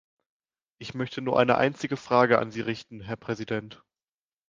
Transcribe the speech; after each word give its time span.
Ich 0.79 0.95
möchte 0.95 1.21
nur 1.21 1.39
eine 1.39 1.59
einzige 1.59 1.95
Frage 1.95 2.39
an 2.39 2.49
Sie 2.49 2.61
richten, 2.61 3.01
Herr 3.01 3.17
Präsident. 3.17 3.83